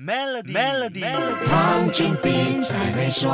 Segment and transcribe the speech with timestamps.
[0.00, 1.02] Melody，Melody，
[1.48, 3.28] 黄俊斌才会说。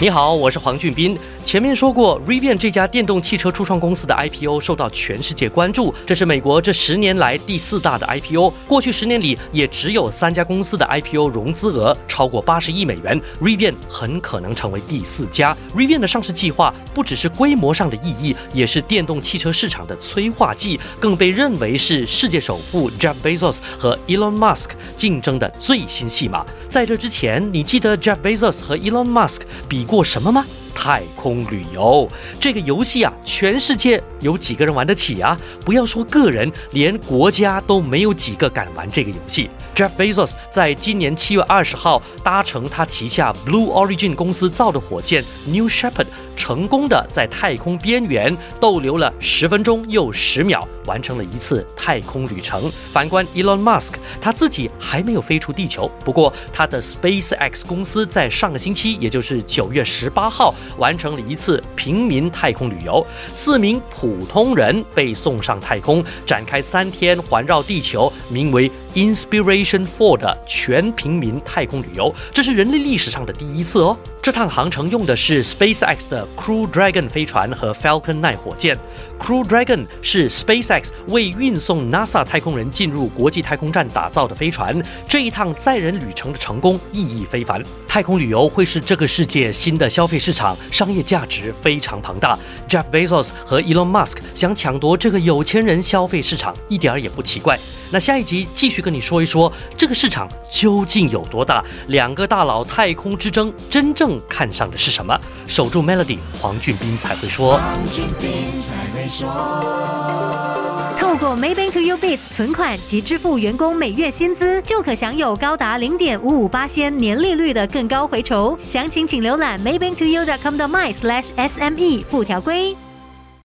[0.00, 1.18] 你好，我是黄俊斌。
[1.48, 8.52] 前面说过，Rivian 这家电动汽车初创公司的 IPO 受到全世界关注，这是美国这十年来第四大的 IPO。
[8.66, 15.56] 过去十年里，也只有三家公司的 IPO 融资额超过八十亿美元，Rivian 很可能成为第四家。
[15.74, 26.44] Rivian 的上市计划不只是规模上的意义，也是电动汽车市场的催化剂，更被认为是世界首富 Jeff Bezos 和 Elon Musk 竞争的最新戏码。
[26.68, 30.44] 在这之前，你记得 Jeff Bezos 和 Elon Musk 比过什么吗？
[30.80, 35.36] 太空旅游这个游戏啊，全世界有几个人玩得起啊？
[35.64, 39.50] 不要说个人，连国家都没有几个敢玩这个游戏。
[39.74, 46.06] Jeff Bezos 在今年七月二十号搭乘他旗下 Blue Origin 公司造的火箭 New Shepard。
[46.36, 52.70] 成功的在太空边缘逗留了十分钟又十秒，完成了一次太空旅程。
[52.92, 63.04] 反观 Elon Musk，他自己还没有飞出地球，不过他的 SpaceX 公司在上个星期，也就是九月十八号，完成了一次平民太空旅游。
[63.34, 73.96] 四名普通人被送上太空，展开三天环绕地球，名为 Inspiration Four 的全平民太空旅游，这是人类历史上的第一次哦。
[74.20, 78.76] 这趟航程用的是 SpaceX 的 Crew Dragon 飞船和 Falcon 9火箭。
[79.18, 84.80] Crew Dragon 是 SpaceX 为运送 NASA 太空人进入国际太空站打造的飞船。
[85.08, 87.62] 这一趟载人旅程的成功意义非凡。
[87.86, 92.38] 太空旅游会是这个世界新的消费市场，商业价值非常庞大。
[92.68, 97.58] Jeff Bezos 和 Elon Musk 想抢夺这个有钱人消费市场，一点儿也不奇怪。
[97.90, 101.64] 那下一集继续跟你说一说这个市场究竟有多大？
[101.86, 105.18] 两个大佬太空之争，真正看上的是什么？
[105.46, 107.56] 守住 Melody，黄俊斌才会说。
[107.56, 110.77] 黄俊斌才会说。
[111.08, 118.58] 透过 Maybank to You Biz 存款及支付员工每月薪资，就可享有高达零点五五八仙年利率的更高回酬。
[118.62, 122.76] 详情请浏览 Maybank to You dot com 的 my slash SME 附条规。